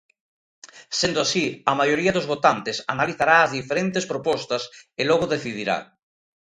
Sendo 0.99 1.19
así, 1.21 1.45
a 1.71 1.73
maioría 1.79 2.15
dos 2.15 2.29
votantes 2.33 2.77
analizará 2.93 3.35
as 3.41 3.53
diferentes 3.59 4.05
propostas 4.11 4.63
e 4.99 5.01
logo 5.09 5.25
decidirá. 5.35 5.77